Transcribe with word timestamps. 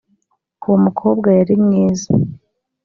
uwo 0.65 0.77
mukobwa 0.85 1.29
yari 1.39 1.55
mwiza 1.63 2.09